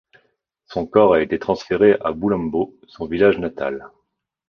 Son 0.65 0.87
corps 0.87 1.13
a 1.13 1.21
été 1.21 1.37
transféré 1.37 1.95
à 2.03 2.11
Bulambo, 2.11 2.75
son 2.87 3.05
village 3.05 3.37
natal. 3.37 3.85